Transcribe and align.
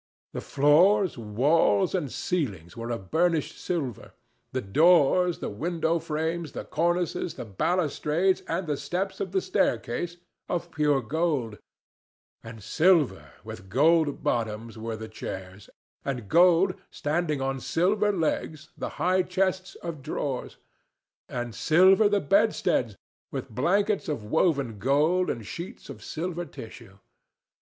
The 0.33 0.41
floors, 0.41 1.15
walls 1.15 1.93
and 1.93 2.11
ceilings 2.11 2.75
were 2.75 2.89
of 2.89 3.11
burnished 3.11 3.59
silver; 3.59 4.13
the 4.51 4.59
doors, 4.59 5.37
the 5.37 5.49
window 5.51 5.99
frames, 5.99 6.53
the 6.53 6.65
cornices, 6.65 7.35
the 7.35 7.45
balustrades 7.45 8.41
and 8.47 8.65
the 8.65 8.77
steps 8.77 9.19
of 9.19 9.31
the 9.31 9.41
staircase, 9.41 10.17
of 10.49 10.71
pure 10.71 11.01
gold; 11.03 11.59
and 12.43 12.63
silver, 12.63 13.33
with 13.43 13.69
gold 13.69 14.23
bottoms, 14.23 14.75
were 14.75 14.95
the 14.95 15.07
chairs, 15.07 15.69
and 16.03 16.27
gold, 16.27 16.73
standing 16.89 17.39
on 17.39 17.59
silver 17.59 18.11
legs, 18.11 18.69
the 18.75 18.89
high 18.97 19.21
chests 19.21 19.75
of 19.83 20.01
drawers, 20.01 20.57
and 21.29 21.53
silver 21.53 22.09
the 22.09 22.19
bedsteads, 22.19 22.97
with 23.29 23.51
blankets 23.53 24.09
of 24.09 24.23
woven 24.23 24.79
gold 24.79 25.29
and 25.29 25.45
sheets 25.45 25.91
of 25.91 26.03
silver 26.03 26.43
tissue. 26.43 26.97